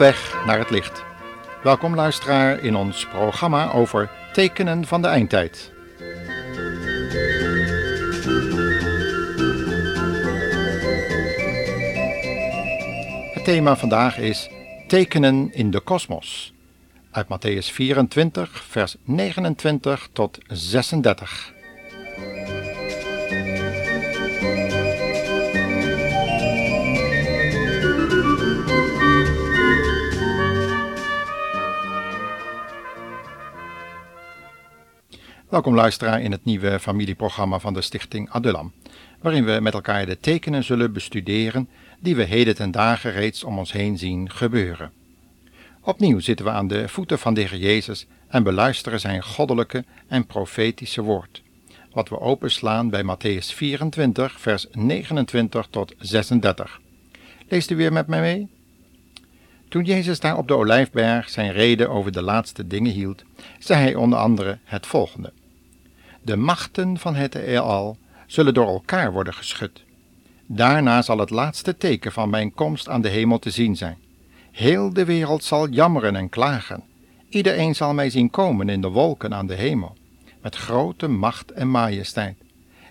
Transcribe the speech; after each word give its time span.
Weg 0.00 0.44
naar 0.46 0.58
het 0.58 0.70
licht. 0.70 1.04
Welkom 1.62 1.94
luisteraar 1.94 2.58
in 2.64 2.76
ons 2.76 3.06
programma 3.06 3.72
over 3.72 4.10
tekenen 4.32 4.86
van 4.86 5.02
de 5.02 5.08
eindtijd. 5.08 5.72
Het 13.34 13.44
thema 13.44 13.76
vandaag 13.76 14.18
is 14.18 14.50
tekenen 14.86 15.52
in 15.52 15.70
de 15.70 15.80
kosmos. 15.80 16.52
Uit 17.10 17.26
Matthäus 17.26 17.72
24, 17.72 18.64
vers 18.64 18.96
29 19.04 20.08
tot 20.12 20.38
36. 20.48 21.52
Welkom 35.50 35.74
luisteraar 35.74 36.22
in 36.22 36.32
het 36.32 36.44
nieuwe 36.44 36.80
familieprogramma 36.80 37.58
van 37.58 37.74
de 37.74 37.80
stichting 37.80 38.30
Adullam, 38.30 38.72
waarin 39.20 39.44
we 39.44 39.58
met 39.60 39.74
elkaar 39.74 40.06
de 40.06 40.18
tekenen 40.20 40.64
zullen 40.64 40.92
bestuderen 40.92 41.68
die 41.98 42.16
we 42.16 42.22
heden 42.22 42.54
ten 42.54 42.70
dagen 42.70 43.12
reeds 43.12 43.44
om 43.44 43.58
ons 43.58 43.72
heen 43.72 43.98
zien 43.98 44.30
gebeuren. 44.30 44.92
Opnieuw 45.80 46.20
zitten 46.20 46.44
we 46.44 46.50
aan 46.50 46.68
de 46.68 46.88
voeten 46.88 47.18
van 47.18 47.34
de 47.34 47.40
Heer 47.40 47.56
Jezus 47.56 48.06
en 48.28 48.42
beluisteren 48.42 49.00
zijn 49.00 49.22
goddelijke 49.22 49.84
en 50.08 50.26
profetische 50.26 51.02
woord, 51.02 51.42
wat 51.92 52.08
we 52.08 52.20
openslaan 52.20 52.90
bij 52.90 53.02
Matthäus 53.02 53.54
24, 53.54 54.40
vers 54.40 54.66
29 54.72 55.66
tot 55.70 55.94
36. 55.98 56.80
Leest 57.48 57.70
u 57.70 57.76
weer 57.76 57.92
met 57.92 58.06
mij 58.06 58.20
mee? 58.20 58.48
Toen 59.68 59.84
Jezus 59.84 60.20
daar 60.20 60.38
op 60.38 60.48
de 60.48 60.54
Olijfberg 60.54 61.28
zijn 61.28 61.52
reden 61.52 61.90
over 61.90 62.12
de 62.12 62.22
laatste 62.22 62.66
dingen 62.66 62.92
hield, 62.92 63.22
zei 63.58 63.80
hij 63.80 63.94
onder 63.94 64.18
andere 64.18 64.58
het 64.64 64.86
volgende. 64.86 65.32
De 66.22 66.36
machten 66.36 66.98
van 66.98 67.14
het 67.14 67.34
heelal 67.34 67.96
zullen 68.26 68.54
door 68.54 68.66
elkaar 68.66 69.12
worden 69.12 69.34
geschud. 69.34 69.82
Daarna 70.46 71.02
zal 71.02 71.18
het 71.18 71.30
laatste 71.30 71.76
teken 71.76 72.12
van 72.12 72.30
mijn 72.30 72.52
komst 72.52 72.88
aan 72.88 73.00
de 73.00 73.08
hemel 73.08 73.38
te 73.38 73.50
zien 73.50 73.76
zijn. 73.76 73.98
Heel 74.50 74.92
de 74.92 75.04
wereld 75.04 75.44
zal 75.44 75.68
jammeren 75.68 76.16
en 76.16 76.28
klagen. 76.28 76.82
Iedereen 77.28 77.74
zal 77.74 77.94
mij 77.94 78.10
zien 78.10 78.30
komen 78.30 78.68
in 78.68 78.80
de 78.80 78.88
wolken 78.88 79.34
aan 79.34 79.46
de 79.46 79.54
hemel, 79.54 79.96
met 80.42 80.56
grote 80.56 81.08
macht 81.08 81.50
en 81.50 81.70
majesteit. 81.70 82.36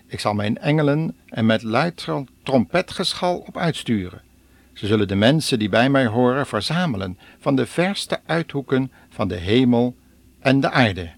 Ik 0.06 0.20
zal 0.20 0.34
mijn 0.34 0.58
engelen 0.58 1.16
en 1.26 1.46
met 1.46 1.62
luid 1.62 2.06
trompetgeschal 2.42 3.38
op 3.38 3.56
uitsturen. 3.56 4.22
Ze 4.72 4.86
zullen 4.86 5.08
de 5.08 5.14
mensen 5.14 5.58
die 5.58 5.68
bij 5.68 5.90
mij 5.90 6.06
horen 6.06 6.46
verzamelen 6.46 7.18
van 7.38 7.56
de 7.56 7.66
verste 7.66 8.20
uithoeken 8.26 8.92
van 9.08 9.28
de 9.28 9.36
hemel 9.36 9.96
en 10.40 10.60
de 10.60 10.70
aarde. 10.70 11.10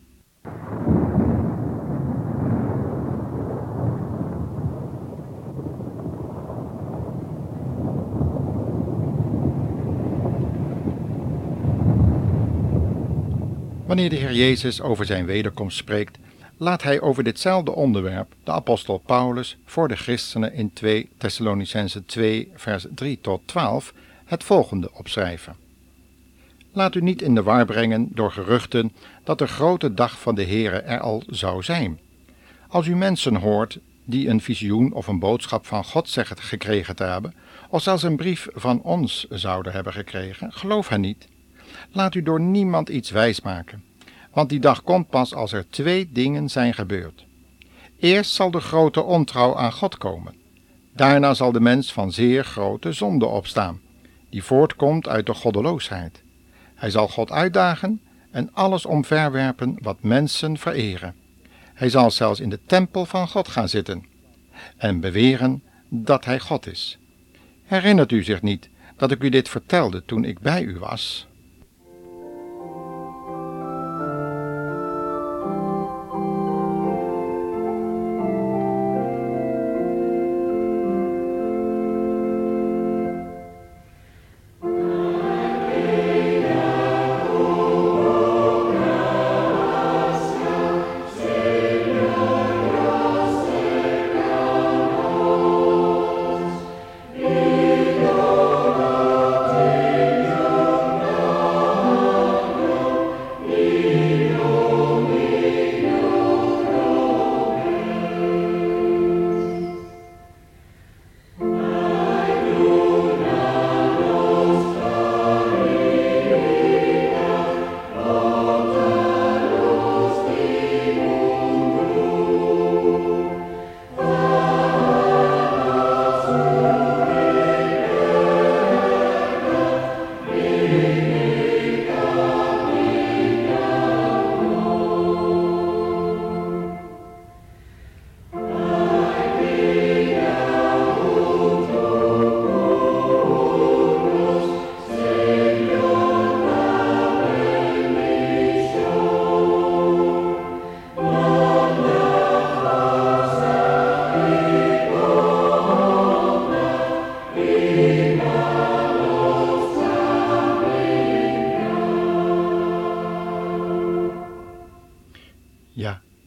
Wanneer 13.93 14.11
de 14.11 14.17
Heer 14.17 14.33
Jezus 14.33 14.81
over 14.81 15.05
zijn 15.05 15.27
wederkomst 15.27 15.77
spreekt, 15.77 16.19
laat 16.57 16.83
hij 16.83 17.01
over 17.01 17.25
ditzelfde 17.25 17.73
onderwerp 17.73 18.35
de 18.45 18.51
apostel 18.51 18.99
Paulus 18.99 19.57
voor 19.65 19.89
de 19.89 19.97
christenen 19.97 20.55
in 20.55 20.73
2 20.73 21.09
Thessalonicense 21.19 22.05
2 22.05 22.51
vers 22.55 22.87
3 22.95 23.19
tot 23.21 23.41
12 23.45 23.95
het 24.25 24.45
volgende 24.45 24.91
opschrijven. 24.93 25.57
Laat 26.73 26.95
u 26.95 27.01
niet 27.01 27.23
in 27.23 27.35
de 27.35 27.43
war 27.43 27.65
brengen 27.65 28.09
door 28.11 28.33
geruchten 28.33 28.93
dat 29.25 29.39
de 29.39 29.47
grote 29.47 29.95
dag 29.95 30.21
van 30.21 30.35
de 30.35 30.45
Heere 30.45 30.81
er 30.81 31.01
al 31.01 31.23
zou 31.27 31.63
zijn. 31.63 32.01
Als 32.69 32.87
u 32.87 32.97
mensen 32.97 33.37
hoort 33.37 33.79
die 34.05 34.29
een 34.29 34.41
visioen 34.41 34.93
of 34.93 35.07
een 35.07 35.19
boodschap 35.19 35.67
van 35.67 35.85
God 35.85 36.09
zeggen 36.09 36.37
gekregen 36.37 36.97
te 36.97 37.05
hebben, 37.05 37.35
of 37.69 37.83
zelfs 37.83 38.03
een 38.03 38.17
brief 38.17 38.49
van 38.53 38.83
ons 38.83 39.27
zouden 39.29 39.73
hebben 39.73 39.93
gekregen, 39.93 40.53
geloof 40.53 40.89
hen 40.89 41.01
niet. 41.01 41.31
Laat 41.91 42.15
u 42.15 42.23
door 42.23 42.41
niemand 42.41 42.89
iets 42.89 43.11
wijsmaken, 43.11 43.85
want 44.33 44.49
die 44.49 44.61
dag 44.61 44.83
komt 44.83 45.09
pas 45.09 45.35
als 45.35 45.53
er 45.53 45.71
twee 45.71 46.11
dingen 46.13 46.49
zijn 46.49 46.75
gebeurd. 46.75 47.27
Eerst 47.99 48.35
zal 48.35 48.51
de 48.51 48.61
grote 48.61 49.03
ontrouw 49.03 49.57
aan 49.57 49.73
God 49.73 49.99
komen. 49.99 50.35
Daarna 50.95 51.35
zal 51.35 51.53
de 51.53 51.61
mens 51.61 51.93
van 51.93 52.13
zeer 52.13 52.45
grote 52.45 52.93
zonde 52.93 53.27
opstaan, 53.27 53.81
die 54.31 54.43
voortkomt 54.43 55.09
uit 55.09 55.27
de 55.27 55.35
goddeloosheid. 55.35 56.23
Hij 56.75 56.91
zal 56.91 57.09
God 57.09 57.31
uitdagen 57.31 58.01
en 58.31 58.51
alles 58.53 58.87
omverwerpen 58.87 59.77
wat 59.83 60.03
mensen 60.03 60.59
vereren. 60.59 61.15
Hij 61.75 61.89
zal 61.89 62.11
zelfs 62.11 62.41
in 62.41 62.49
de 62.49 62.61
tempel 62.67 63.07
van 63.07 63.29
God 63.29 63.49
gaan 63.49 63.69
zitten 63.69 64.05
en 64.77 65.01
beweren 65.01 65.63
dat 65.89 66.25
hij 66.25 66.41
God 66.41 66.67
is. 66.67 66.99
Herinnert 67.65 68.13
u 68.13 68.23
zich 68.23 68.43
niet 68.43 68.69
dat 68.97 69.11
ik 69.11 69.23
u 69.23 69.29
dit 69.29 69.49
vertelde 69.49 70.05
toen 70.05 70.25
ik 70.25 70.39
bij 70.39 70.63
u 70.63 70.79
was? 70.79 71.27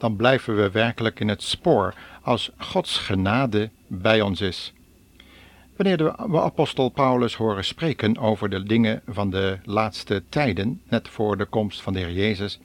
Dan 0.05 0.15
blijven 0.15 0.55
we 0.55 0.71
werkelijk 0.71 1.19
in 1.19 1.27
het 1.27 1.43
spoor 1.43 1.93
als 2.21 2.51
Gods 2.57 2.97
genade 2.97 3.69
bij 3.87 4.21
ons 4.21 4.41
is. 4.41 4.73
Wanneer 5.75 5.97
we 6.31 6.41
apostel 6.41 6.89
Paulus 6.89 7.35
horen 7.35 7.65
spreken 7.65 8.17
over 8.17 8.49
de 8.49 8.63
dingen 8.63 9.01
van 9.07 9.29
de 9.29 9.59
laatste 9.63 10.23
tijden, 10.29 10.81
net 10.89 11.07
voor 11.07 11.37
de 11.37 11.45
komst 11.45 11.81
van 11.81 11.93
de 11.93 11.99
Heer 11.99 12.11
Jezus, 12.11 12.59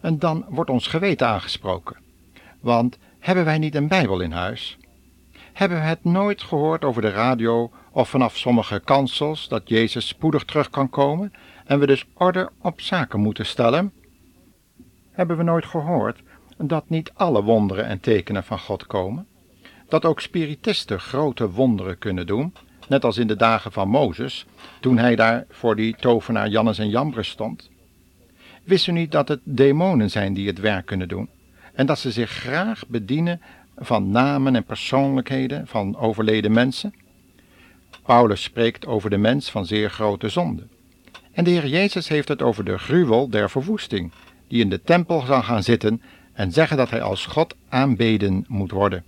en 0.00 0.18
dan 0.18 0.44
wordt 0.48 0.70
ons 0.70 0.86
geweten 0.86 1.26
aangesproken. 1.26 1.96
Want 2.60 2.98
hebben 3.18 3.44
wij 3.44 3.58
niet 3.58 3.74
een 3.74 3.88
Bijbel 3.88 4.20
in 4.20 4.32
huis? 4.32 4.78
Hebben 5.52 5.78
we 5.78 5.84
het 5.84 6.04
nooit 6.04 6.42
gehoord 6.42 6.84
over 6.84 7.02
de 7.02 7.10
radio 7.10 7.70
of 7.90 8.08
vanaf 8.08 8.36
sommige 8.36 8.80
kansels 8.80 9.48
dat 9.48 9.68
Jezus 9.68 10.08
spoedig 10.08 10.44
terug 10.44 10.70
kan 10.70 10.90
komen 10.90 11.32
en 11.64 11.78
we 11.78 11.86
dus 11.86 12.06
orde 12.14 12.50
op 12.62 12.80
zaken 12.80 13.20
moeten 13.20 13.46
stellen? 13.46 13.92
Hebben 15.10 15.36
we 15.36 15.42
nooit 15.42 15.64
gehoord 15.64 16.22
dat 16.66 16.88
niet 16.88 17.10
alle 17.14 17.42
wonderen 17.42 17.84
en 17.84 18.00
tekenen 18.00 18.44
van 18.44 18.58
God 18.58 18.86
komen, 18.86 19.26
dat 19.88 20.04
ook 20.04 20.20
spiritisten 20.20 21.00
grote 21.00 21.50
wonderen 21.50 21.98
kunnen 21.98 22.26
doen 22.26 22.52
net 22.90 23.04
als 23.04 23.18
in 23.18 23.26
de 23.26 23.36
dagen 23.36 23.72
van 23.72 23.88
Mozes, 23.88 24.46
toen 24.80 24.98
hij 24.98 25.16
daar 25.16 25.44
voor 25.48 25.76
die 25.76 25.94
tovenaar 25.94 26.48
Jannes 26.48 26.78
en 26.78 26.88
Jambres 26.88 27.28
stond? 27.28 27.70
Wist 28.64 28.86
u 28.86 28.92
niet 28.92 29.12
dat 29.12 29.28
het 29.28 29.40
demonen 29.44 30.10
zijn 30.10 30.34
die 30.34 30.46
het 30.46 30.58
werk 30.58 30.86
kunnen 30.86 31.08
doen 31.08 31.28
en 31.72 31.86
dat 31.86 31.98
ze 31.98 32.10
zich 32.10 32.30
graag 32.30 32.86
bedienen 32.86 33.40
van 33.76 34.10
namen 34.10 34.56
en 34.56 34.64
persoonlijkheden 34.64 35.66
van 35.66 35.96
overleden 35.96 36.52
mensen? 36.52 36.94
Paulus 38.02 38.42
spreekt 38.42 38.86
over 38.86 39.10
de 39.10 39.16
mens 39.16 39.50
van 39.50 39.66
zeer 39.66 39.90
grote 39.90 40.28
zonde. 40.28 40.66
En 41.32 41.44
de 41.44 41.50
Heer 41.50 41.66
Jezus 41.66 42.08
heeft 42.08 42.28
het 42.28 42.42
over 42.42 42.64
de 42.64 42.78
gruwel 42.78 43.28
der 43.28 43.50
verwoesting, 43.50 44.12
die 44.48 44.62
in 44.62 44.70
de 44.70 44.82
tempel 44.82 45.20
zal 45.20 45.42
gaan 45.42 45.62
zitten 45.62 46.02
en 46.40 46.52
zeggen 46.52 46.76
dat 46.76 46.90
hij 46.90 47.02
als 47.02 47.26
God 47.26 47.56
aanbeden 47.68 48.44
moet 48.48 48.70
worden. 48.70 49.04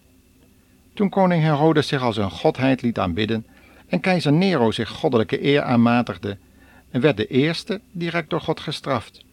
Toen 0.94 1.08
koning 1.08 1.42
Herodes 1.42 1.88
zich 1.88 2.02
als 2.02 2.16
een 2.16 2.30
godheid 2.30 2.82
liet 2.82 2.98
aanbidden 2.98 3.46
en 3.86 4.00
keizer 4.00 4.32
Nero 4.32 4.70
zich 4.70 4.88
goddelijke 4.88 5.44
eer 5.44 5.62
aanmatigde, 5.62 6.38
werd 6.90 7.16
de 7.16 7.26
eerste 7.26 7.80
direct 7.90 8.30
door 8.30 8.40
God 8.40 8.60
gestraft 8.60 9.24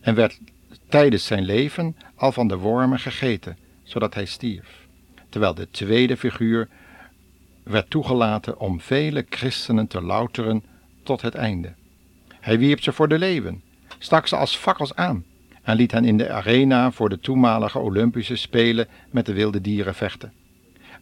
en 0.00 0.14
werd 0.14 0.40
tijdens 0.88 1.26
zijn 1.26 1.44
leven 1.44 1.96
al 2.14 2.32
van 2.32 2.48
de 2.48 2.56
wormen 2.56 2.98
gegeten, 2.98 3.58
zodat 3.82 4.14
hij 4.14 4.24
stierf, 4.24 4.86
terwijl 5.28 5.54
de 5.54 5.70
tweede 5.70 6.16
figuur 6.16 6.68
werd 7.62 7.90
toegelaten 7.90 8.58
om 8.60 8.80
vele 8.80 9.26
christenen 9.28 9.86
te 9.86 10.02
louteren 10.02 10.64
tot 11.02 11.22
het 11.22 11.34
einde. 11.34 11.72
Hij 12.40 12.58
wierp 12.58 12.82
ze 12.82 12.92
voor 12.92 13.08
de 13.08 13.18
leeuwen, 13.18 13.62
stak 13.98 14.26
ze 14.26 14.36
als 14.36 14.56
fakkels 14.56 14.94
aan 14.94 15.24
en 15.64 15.76
liet 15.76 15.92
hen 15.92 16.04
in 16.04 16.16
de 16.16 16.30
arena 16.30 16.90
voor 16.90 17.08
de 17.08 17.20
toenmalige 17.20 17.78
Olympische 17.78 18.36
Spelen 18.36 18.88
met 19.10 19.26
de 19.26 19.32
wilde 19.32 19.60
dieren 19.60 19.94
vechten. 19.94 20.32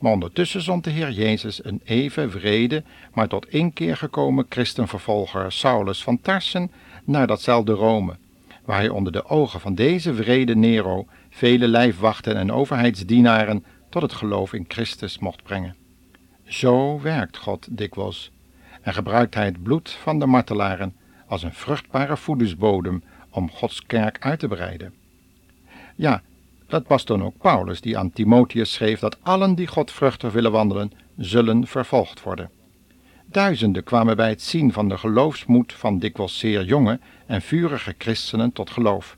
Maar 0.00 0.12
ondertussen 0.12 0.62
zond 0.62 0.84
de 0.84 0.90
Heer 0.90 1.10
Jezus 1.10 1.64
een 1.64 1.80
even 1.84 2.30
vrede, 2.30 2.82
maar 3.14 3.28
tot 3.28 3.48
inkeer 3.48 3.96
gekomen 3.96 4.46
christenvervolger 4.48 5.52
Saulus 5.52 6.02
van 6.02 6.20
Tarsen 6.20 6.70
naar 7.04 7.26
datzelfde 7.26 7.72
Rome, 7.72 8.16
waar 8.64 8.78
hij 8.78 8.88
onder 8.88 9.12
de 9.12 9.24
ogen 9.24 9.60
van 9.60 9.74
deze 9.74 10.14
vrede 10.14 10.56
Nero 10.56 11.06
vele 11.30 11.68
lijfwachten 11.68 12.36
en 12.36 12.52
overheidsdienaren 12.52 13.64
tot 13.88 14.02
het 14.02 14.12
geloof 14.12 14.52
in 14.52 14.64
Christus 14.68 15.18
mocht 15.18 15.42
brengen. 15.42 15.76
Zo 16.44 17.00
werkt 17.00 17.36
God 17.36 17.66
dikwijls 17.70 18.30
en 18.82 18.94
gebruikt 18.94 19.34
hij 19.34 19.44
het 19.44 19.62
bloed 19.62 19.90
van 19.90 20.18
de 20.18 20.26
martelaren 20.26 20.94
als 21.26 21.42
een 21.42 21.54
vruchtbare 21.54 22.16
voedingsbodem 22.16 23.02
om 23.32 23.50
Gods 23.50 23.86
kerk 23.86 24.16
uit 24.20 24.38
te 24.38 24.48
breiden. 24.48 24.94
Ja, 25.96 26.22
dat 26.66 26.86
was 26.86 27.04
dan 27.04 27.24
ook 27.24 27.38
Paulus 27.38 27.80
die 27.80 27.98
aan 27.98 28.12
Timotheus 28.12 28.72
schreef 28.72 29.00
dat 29.00 29.18
allen 29.22 29.54
die 29.54 29.66
God 29.66 29.90
vruchtig 29.90 30.32
willen 30.32 30.52
wandelen, 30.52 30.92
zullen 31.16 31.66
vervolgd 31.66 32.22
worden. 32.22 32.50
Duizenden 33.26 33.84
kwamen 33.84 34.16
bij 34.16 34.28
het 34.28 34.42
zien 34.42 34.72
van 34.72 34.88
de 34.88 34.98
geloofsmoed 34.98 35.72
van 35.72 35.98
dikwijls 35.98 36.38
zeer 36.38 36.64
jonge 36.64 37.00
en 37.26 37.42
vurige 37.42 37.94
christenen 37.98 38.52
tot 38.52 38.70
geloof. 38.70 39.16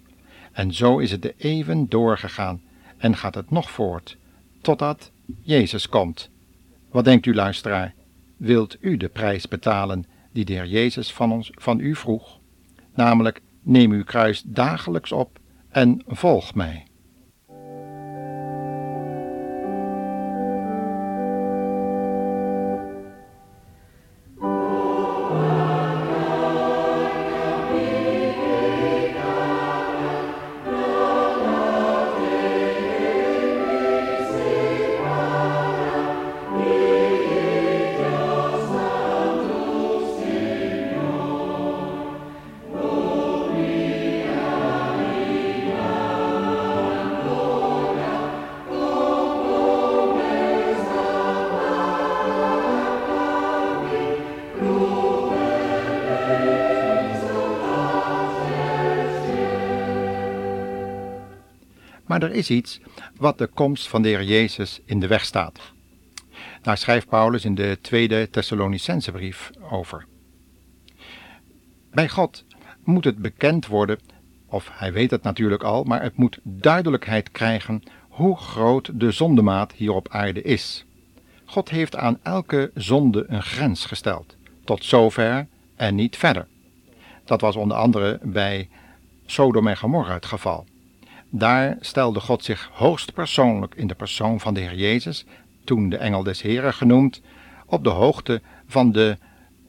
En 0.52 0.72
zo 0.72 0.98
is 0.98 1.10
het 1.10 1.22
de 1.22 1.34
eeuwen 1.38 1.88
doorgegaan 1.88 2.62
en 2.96 3.16
gaat 3.16 3.34
het 3.34 3.50
nog 3.50 3.70
voort, 3.70 4.16
totdat 4.60 5.10
Jezus 5.42 5.88
komt. 5.88 6.30
Wat 6.90 7.04
denkt 7.04 7.26
u, 7.26 7.34
luisteraar? 7.34 7.94
Wilt 8.36 8.76
u 8.80 8.96
de 8.96 9.08
prijs 9.08 9.48
betalen 9.48 10.04
die 10.32 10.44
de 10.44 10.52
Heer 10.52 10.66
Jezus 10.66 11.12
van, 11.12 11.32
ons, 11.32 11.50
van 11.54 11.80
u 11.80 11.94
vroeg? 11.94 12.38
Namelijk, 12.94 13.40
neem 13.64 13.92
uw 13.92 14.04
kruis 14.04 14.42
dagelijks 14.42 15.12
op 15.12 15.38
en 15.68 16.02
volg 16.06 16.54
mij. 16.54 16.86
Maar 62.14 62.22
er 62.22 62.34
is 62.34 62.50
iets 62.50 62.80
wat 63.16 63.38
de 63.38 63.46
komst 63.46 63.88
van 63.88 64.02
de 64.02 64.08
Heer 64.08 64.22
Jezus 64.22 64.80
in 64.84 65.00
de 65.00 65.06
weg 65.06 65.24
staat. 65.24 65.60
Daar 66.62 66.78
schrijft 66.78 67.08
Paulus 67.08 67.44
in 67.44 67.54
de 67.54 67.78
tweede 67.80 68.30
Thessalonicense 68.30 69.12
brief 69.12 69.50
over. 69.70 70.06
Bij 71.90 72.08
God 72.08 72.44
moet 72.84 73.04
het 73.04 73.18
bekend 73.18 73.66
worden, 73.66 73.98
of 74.46 74.70
hij 74.72 74.92
weet 74.92 75.10
het 75.10 75.22
natuurlijk 75.22 75.62
al, 75.62 75.84
maar 75.84 76.02
het 76.02 76.16
moet 76.16 76.38
duidelijkheid 76.42 77.30
krijgen 77.30 77.82
hoe 78.08 78.36
groot 78.36 79.00
de 79.00 79.10
zondemaat 79.10 79.72
hier 79.72 79.92
op 79.92 80.08
aarde 80.08 80.42
is. 80.42 80.84
God 81.44 81.70
heeft 81.70 81.96
aan 81.96 82.18
elke 82.22 82.70
zonde 82.74 83.24
een 83.28 83.42
grens 83.42 83.86
gesteld, 83.86 84.36
tot 84.64 84.84
zover 84.84 85.46
en 85.76 85.94
niet 85.94 86.16
verder. 86.16 86.46
Dat 87.24 87.40
was 87.40 87.56
onder 87.56 87.76
andere 87.76 88.20
bij 88.22 88.68
Sodom 89.26 89.68
en 89.68 89.76
Gomorra 89.76 90.12
het 90.12 90.26
geval. 90.26 90.66
Daar 91.36 91.76
stelde 91.80 92.20
God 92.20 92.44
zich 92.44 92.70
hoogst 92.72 93.12
persoonlijk 93.12 93.74
in 93.74 93.86
de 93.86 93.94
persoon 93.94 94.40
van 94.40 94.54
de 94.54 94.60
Heer 94.60 94.74
Jezus, 94.74 95.24
toen 95.64 95.88
de 95.88 95.96
engel 95.96 96.22
des 96.22 96.42
Heren 96.42 96.74
genoemd, 96.74 97.20
op 97.66 97.84
de 97.84 97.90
hoogte 97.90 98.42
van 98.66 98.92
de 98.92 99.16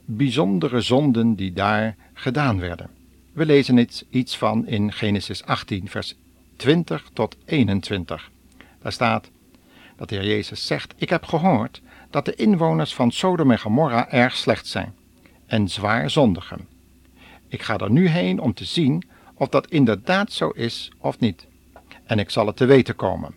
bijzondere 0.04 0.80
zonden 0.80 1.34
die 1.34 1.52
daar 1.52 1.96
gedaan 2.12 2.60
werden. 2.60 2.90
We 3.32 3.46
lezen 3.46 3.88
iets, 4.10 4.36
van 4.36 4.66
in 4.66 4.92
Genesis 4.92 5.44
18, 5.44 5.88
vers 5.88 6.14
20 6.56 7.10
tot 7.12 7.36
21. 7.44 8.30
Daar 8.82 8.92
staat 8.92 9.30
dat 9.96 10.08
de 10.08 10.14
Heer 10.14 10.26
Jezus 10.26 10.66
zegt: 10.66 10.94
Ik 10.96 11.08
heb 11.08 11.24
gehoord 11.24 11.80
dat 12.10 12.24
de 12.24 12.34
inwoners 12.34 12.94
van 12.94 13.10
Sodom 13.10 13.50
en 13.50 13.58
Gomorra 13.58 14.10
erg 14.10 14.36
slecht 14.36 14.66
zijn 14.66 14.94
en 15.46 15.68
zwaar 15.68 16.10
zondigen. 16.10 16.66
Ik 17.48 17.62
ga 17.62 17.78
er 17.78 17.90
nu 17.90 18.08
heen 18.08 18.40
om 18.40 18.54
te 18.54 18.64
zien 18.64 19.02
of 19.34 19.48
dat 19.48 19.70
inderdaad 19.70 20.32
zo 20.32 20.48
is 20.48 20.90
of 20.98 21.18
niet 21.18 21.46
en 22.06 22.18
ik 22.18 22.30
zal 22.30 22.46
het 22.46 22.56
te 22.56 22.64
weten 22.64 22.96
komen. 22.96 23.34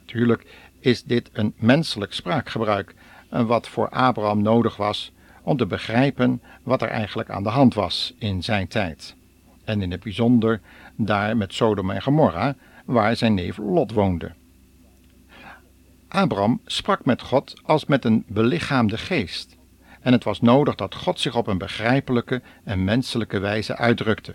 Natuurlijk 0.00 0.46
is 0.80 1.02
dit 1.02 1.30
een 1.32 1.54
menselijk 1.56 2.12
spraakgebruik, 2.12 2.94
wat 3.28 3.68
voor 3.68 3.88
Abraham 3.88 4.42
nodig 4.42 4.76
was 4.76 5.12
om 5.42 5.56
te 5.56 5.66
begrijpen 5.66 6.42
wat 6.62 6.82
er 6.82 6.88
eigenlijk 6.88 7.30
aan 7.30 7.42
de 7.42 7.48
hand 7.48 7.74
was 7.74 8.14
in 8.18 8.42
zijn 8.42 8.68
tijd. 8.68 9.14
En 9.64 9.82
in 9.82 9.90
het 9.90 10.02
bijzonder 10.02 10.60
daar 10.96 11.36
met 11.36 11.54
Sodom 11.54 11.90
en 11.90 12.02
Gomorra, 12.02 12.56
waar 12.84 13.16
zijn 13.16 13.34
neef 13.34 13.58
Lot 13.58 13.92
woonde. 13.92 14.32
Abraham 16.08 16.60
sprak 16.64 17.04
met 17.04 17.22
God 17.22 17.54
als 17.62 17.84
met 17.84 18.04
een 18.04 18.24
belichaamde 18.26 18.98
geest, 18.98 19.56
en 20.00 20.12
het 20.12 20.24
was 20.24 20.40
nodig 20.40 20.74
dat 20.74 20.94
God 20.94 21.20
zich 21.20 21.36
op 21.36 21.46
een 21.46 21.58
begrijpelijke 21.58 22.42
en 22.64 22.84
menselijke 22.84 23.38
wijze 23.38 23.76
uitdrukte 23.76 24.34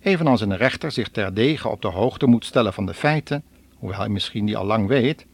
evenals 0.00 0.40
een 0.40 0.56
rechter 0.56 0.92
zich 0.92 1.08
terdege 1.08 1.68
op 1.68 1.82
de 1.82 1.88
hoogte 1.88 2.26
moet 2.26 2.44
stellen 2.44 2.72
van 2.72 2.86
de 2.86 2.94
feiten, 2.94 3.42
hoewel 3.76 3.98
hij 3.98 4.08
misschien 4.08 4.46
die 4.46 4.56
al 4.56 4.64
lang 4.64 4.86
weet, 4.86 5.26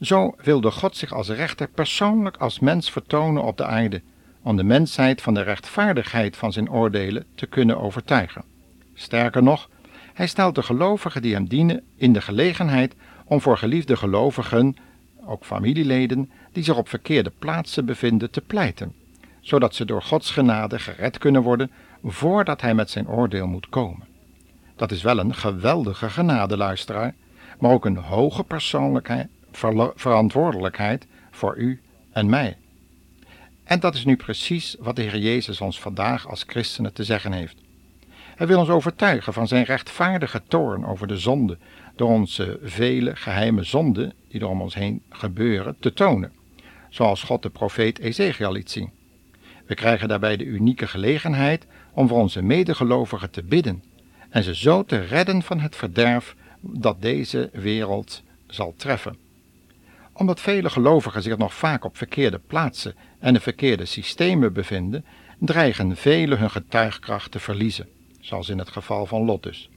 zo 0.00 0.34
wilde 0.42 0.70
God 0.70 0.96
zich 0.96 1.12
als 1.12 1.28
rechter 1.28 1.68
persoonlijk 1.68 2.36
als 2.36 2.58
mens 2.58 2.90
vertonen 2.90 3.42
op 3.42 3.56
de 3.56 3.64
aarde, 3.64 4.02
om 4.42 4.56
de 4.56 4.64
mensheid 4.64 5.22
van 5.22 5.34
de 5.34 5.42
rechtvaardigheid 5.42 6.36
van 6.36 6.52
zijn 6.52 6.70
oordelen 6.70 7.24
te 7.34 7.46
kunnen 7.46 7.80
overtuigen. 7.80 8.44
Sterker 8.94 9.42
nog, 9.42 9.68
hij 10.14 10.26
stelt 10.26 10.54
de 10.54 10.62
gelovigen 10.62 11.22
die 11.22 11.34
hem 11.34 11.48
dienen 11.48 11.82
in 11.96 12.12
de 12.12 12.20
gelegenheid 12.20 12.94
om 13.24 13.40
voor 13.40 13.58
geliefde 13.58 13.96
gelovigen, 13.96 14.76
ook 15.26 15.44
familieleden, 15.44 16.30
die 16.52 16.64
zich 16.64 16.76
op 16.76 16.88
verkeerde 16.88 17.32
plaatsen 17.38 17.84
bevinden, 17.84 18.30
te 18.30 18.40
pleiten, 18.40 18.92
zodat 19.40 19.74
ze 19.74 19.84
door 19.84 20.02
Gods 20.02 20.30
genade 20.30 20.78
gered 20.78 21.18
kunnen 21.18 21.42
worden 21.42 21.70
voordat 22.04 22.60
hij 22.60 22.74
met 22.74 22.90
zijn 22.90 23.08
oordeel 23.08 23.46
moet 23.46 23.68
komen. 23.68 24.06
Dat 24.76 24.90
is 24.90 25.02
wel 25.02 25.18
een 25.18 25.34
geweldige 25.34 26.10
genadeluisteraar, 26.10 27.14
maar 27.58 27.70
ook 27.70 27.84
een 27.84 27.96
hoge 27.96 28.44
persoonlijke 28.44 29.28
verantwoordelijkheid 29.94 31.06
voor 31.30 31.56
u 31.56 31.80
en 32.12 32.28
mij. 32.28 32.56
En 33.64 33.80
dat 33.80 33.94
is 33.94 34.04
nu 34.04 34.16
precies 34.16 34.76
wat 34.80 34.96
de 34.96 35.02
Heer 35.02 35.18
Jezus 35.18 35.60
ons 35.60 35.80
vandaag 35.80 36.28
als 36.28 36.44
christenen 36.46 36.92
te 36.92 37.04
zeggen 37.04 37.32
heeft. 37.32 37.56
Hij 38.36 38.46
wil 38.46 38.58
ons 38.58 38.68
overtuigen 38.68 39.32
van 39.32 39.48
zijn 39.48 39.64
rechtvaardige 39.64 40.42
toorn 40.48 40.86
over 40.86 41.06
de 41.06 41.18
zonde, 41.18 41.58
door 41.96 42.08
onze 42.08 42.58
vele 42.62 43.16
geheime 43.16 43.62
zonden 43.62 44.12
die 44.28 44.40
er 44.40 44.48
om 44.48 44.60
ons 44.60 44.74
heen 44.74 45.02
gebeuren, 45.10 45.76
te 45.80 45.92
tonen, 45.92 46.32
zoals 46.88 47.22
God 47.22 47.42
de 47.42 47.50
profeet 47.50 47.98
Ezekiel 47.98 48.52
liet 48.52 48.70
zien. 48.70 48.90
We 49.72 49.78
krijgen 49.78 50.08
daarbij 50.08 50.36
de 50.36 50.44
unieke 50.44 50.86
gelegenheid 50.86 51.66
om 51.92 52.08
voor 52.08 52.18
onze 52.18 52.42
medegelovigen 52.42 53.30
te 53.30 53.42
bidden 53.42 53.82
en 54.30 54.42
ze 54.42 54.54
zo 54.54 54.84
te 54.84 54.98
redden 54.98 55.42
van 55.42 55.60
het 55.60 55.76
verderf 55.76 56.36
dat 56.60 57.02
deze 57.02 57.50
wereld 57.52 58.22
zal 58.46 58.74
treffen. 58.76 59.16
Omdat 60.12 60.40
vele 60.40 60.70
gelovigen 60.70 61.22
zich 61.22 61.36
nog 61.36 61.54
vaak 61.54 61.84
op 61.84 61.96
verkeerde 61.96 62.38
plaatsen 62.38 62.94
en 63.18 63.34
de 63.34 63.40
verkeerde 63.40 63.84
systemen 63.84 64.52
bevinden, 64.52 65.04
dreigen 65.38 65.96
velen 65.96 66.38
hun 66.38 66.50
getuigkracht 66.50 67.30
te 67.30 67.38
verliezen, 67.38 67.88
zoals 68.20 68.48
in 68.48 68.58
het 68.58 68.70
geval 68.70 69.06
van 69.06 69.24
Lot 69.24 69.42
dus. 69.42 69.70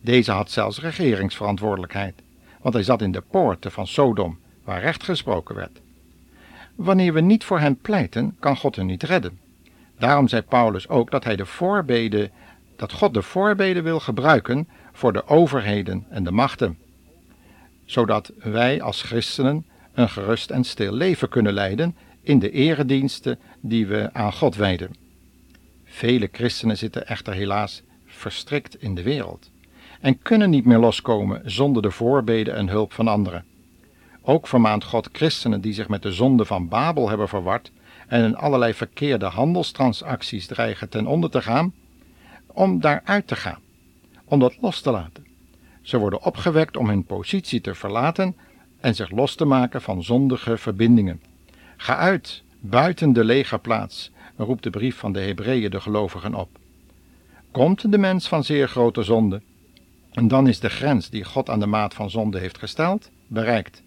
Deze 0.00 0.32
had 0.32 0.50
zelfs 0.50 0.80
regeringsverantwoordelijkheid, 0.80 2.22
want 2.60 2.74
hij 2.74 2.82
zat 2.82 3.02
in 3.02 3.12
de 3.12 3.22
poorten 3.30 3.72
van 3.72 3.86
Sodom, 3.86 4.38
waar 4.64 4.80
recht 4.80 5.02
gesproken 5.02 5.54
werd. 5.54 5.80
Wanneer 6.76 7.12
we 7.12 7.20
niet 7.20 7.44
voor 7.44 7.58
hen 7.58 7.76
pleiten, 7.76 8.36
kan 8.40 8.56
God 8.56 8.76
hen 8.76 8.86
niet 8.86 9.02
redden. 9.02 9.38
Daarom 9.98 10.28
zei 10.28 10.42
Paulus 10.42 10.88
ook 10.88 11.10
dat 11.10 11.24
hij 11.24 11.36
de 11.36 11.46
voorbeden, 11.46 12.30
dat 12.76 12.92
God 12.92 13.14
de 13.14 13.22
voorbeden 13.22 13.82
wil 13.82 14.00
gebruiken 14.00 14.68
voor 14.92 15.12
de 15.12 15.26
overheden 15.26 16.06
en 16.08 16.24
de 16.24 16.30
machten, 16.30 16.78
zodat 17.84 18.32
wij 18.38 18.82
als 18.82 19.02
christenen 19.02 19.66
een 19.94 20.08
gerust 20.08 20.50
en 20.50 20.64
stil 20.64 20.92
leven 20.92 21.28
kunnen 21.28 21.52
leiden 21.52 21.96
in 22.22 22.38
de 22.38 22.50
erediensten 22.50 23.38
die 23.60 23.86
we 23.86 24.10
aan 24.12 24.32
God 24.32 24.56
wijden. 24.56 24.96
Vele 25.84 26.28
christenen 26.32 26.76
zitten 26.76 27.06
echter 27.06 27.34
helaas 27.34 27.82
verstrikt 28.06 28.82
in 28.82 28.94
de 28.94 29.02
wereld 29.02 29.50
en 30.00 30.18
kunnen 30.22 30.50
niet 30.50 30.64
meer 30.64 30.78
loskomen 30.78 31.42
zonder 31.44 31.82
de 31.82 31.90
voorbeden 31.90 32.54
en 32.54 32.68
hulp 32.68 32.92
van 32.92 33.08
anderen. 33.08 33.44
Ook 34.28 34.46
vermaant 34.46 34.84
God 34.84 35.08
christenen 35.12 35.60
die 35.60 35.72
zich 35.72 35.88
met 35.88 36.02
de 36.02 36.12
zonde 36.12 36.44
van 36.44 36.68
Babel 36.68 37.08
hebben 37.08 37.28
verward 37.28 37.72
en 38.08 38.24
in 38.24 38.36
allerlei 38.36 38.74
verkeerde 38.74 39.26
handelstransacties 39.26 40.46
dreigen 40.46 40.88
ten 40.88 41.06
onder 41.06 41.30
te 41.30 41.42
gaan, 41.42 41.74
om 42.46 42.80
daaruit 42.80 43.26
te 43.26 43.36
gaan, 43.36 43.60
om 44.24 44.38
dat 44.38 44.56
los 44.60 44.80
te 44.80 44.90
laten. 44.90 45.26
Ze 45.82 45.98
worden 45.98 46.22
opgewekt 46.22 46.76
om 46.76 46.88
hun 46.88 47.04
positie 47.04 47.60
te 47.60 47.74
verlaten 47.74 48.36
en 48.80 48.94
zich 48.94 49.10
los 49.10 49.34
te 49.34 49.44
maken 49.44 49.82
van 49.82 50.02
zondige 50.02 50.56
verbindingen. 50.56 51.20
Ga 51.76 51.96
uit, 51.96 52.42
buiten 52.60 53.12
de 53.12 53.24
legerplaats, 53.24 54.10
roept 54.36 54.62
de 54.62 54.70
brief 54.70 54.96
van 54.96 55.12
de 55.12 55.20
Hebreeën 55.20 55.70
de 55.70 55.80
gelovigen 55.80 56.34
op. 56.34 56.48
Komt 57.50 57.92
de 57.92 57.98
mens 57.98 58.28
van 58.28 58.44
zeer 58.44 58.68
grote 58.68 59.02
zonde, 59.02 59.42
en 60.12 60.28
dan 60.28 60.48
is 60.48 60.60
de 60.60 60.70
grens 60.70 61.10
die 61.10 61.24
God 61.24 61.50
aan 61.50 61.60
de 61.60 61.66
maat 61.66 61.94
van 61.94 62.10
zonde 62.10 62.38
heeft 62.38 62.58
gesteld, 62.58 63.10
bereikt. 63.26 63.84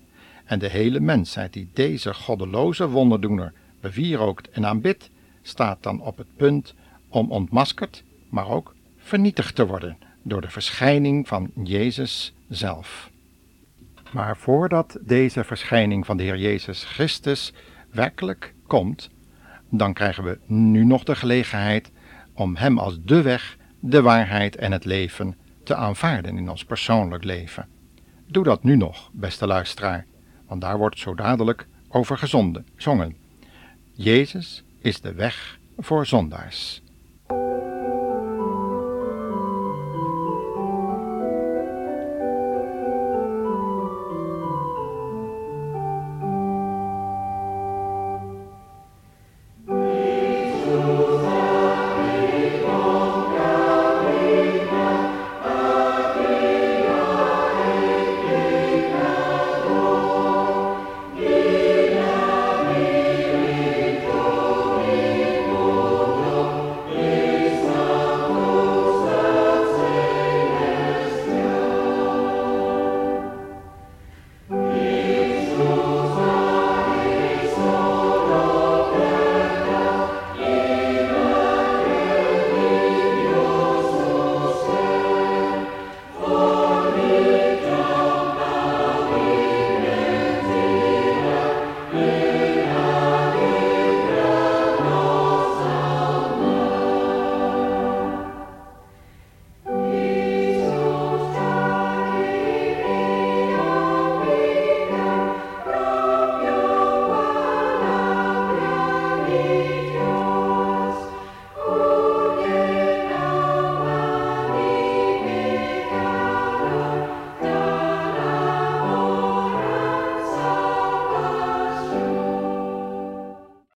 En 0.50 0.60
de 0.60 0.70
hele 0.70 1.00
mensheid 1.00 1.54
die 1.54 1.70
deze 1.74 2.14
goddeloze 2.14 2.90
wonderdoener 2.90 3.54
bewierookt 3.82 4.50
en 4.50 4.66
aanbidt, 4.66 5.10
staat 5.42 5.84
dan 5.84 6.02
op 6.02 6.18
het 6.18 6.36
punt 6.36 6.76
om 7.10 7.32
ontmaskerd, 7.32 8.04
maar 8.30 8.50
ook 8.50 8.76
vernietigd 8.98 9.56
te 9.56 9.68
worden 9.68 9.98
door 10.22 10.42
de 10.42 10.50
verschijning 10.50 11.28
van 11.28 11.52
Jezus 11.64 12.34
zelf. 12.48 13.10
Maar 14.12 14.38
voordat 14.38 14.98
deze 15.02 15.44
verschijning 15.44 16.06
van 16.06 16.18
de 16.18 16.24
Heer 16.24 16.38
Jezus 16.38 16.84
Christus 16.84 17.54
werkelijk 17.92 18.54
komt, 18.68 19.10
dan 19.70 19.94
krijgen 19.94 20.24
we 20.24 20.40
nu 20.46 20.86
nog 20.86 21.04
de 21.04 21.16
gelegenheid 21.16 21.92
om 22.34 22.56
Hem 22.56 22.80
als 22.80 22.98
de 23.04 23.22
weg, 23.22 23.58
de 23.80 24.02
waarheid 24.02 24.56
en 24.56 24.72
het 24.72 24.86
leven 24.86 25.38
te 25.64 25.76
aanvaarden 25.76 26.38
in 26.38 26.50
ons 26.50 26.66
persoonlijk 26.66 27.24
leven. 27.24 27.68
Doe 28.28 28.44
dat 28.44 28.64
nu 28.64 28.76
nog, 28.76 29.10
beste 29.14 29.48
luisteraar, 29.48 30.06
want 30.50 30.62
daar 30.62 30.78
wordt 30.78 31.00
zo 31.00 31.16
dadelijk 31.16 31.68
over 31.88 32.18
gezonden, 32.18 32.66
zongen. 32.76 33.16
Jezus 33.92 34.64
is 34.82 35.02
de 35.02 35.14
weg 35.14 35.60
voor 35.78 36.06
zondaars. 36.06 36.82